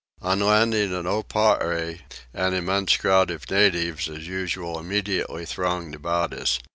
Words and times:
On 0.23 0.39
landing 0.39 0.95
at 0.95 1.05
Oparre 1.05 1.99
an 2.33 2.55
immense 2.55 2.97
crowd 2.97 3.29
of 3.29 3.51
natives 3.51 4.09
as 4.09 4.27
usual 4.27 4.79
immediately 4.79 5.45
thronged 5.45 5.93
about 5.93 6.33
us. 6.33 6.57